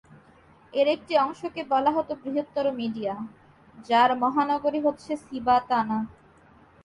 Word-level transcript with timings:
এর 0.73 0.87
একটি 0.95 1.13
অংশকে 1.17 1.61
বলা 1.71 1.91
হত 1.91 2.09
বৃহত্তর 2.21 2.65
মিডিয়া, 2.79 3.13
যার 3.89 4.09
মহানগরী 4.23 4.79
হচ্ছে 4.85 5.11
সিবাতানা। 5.25 5.99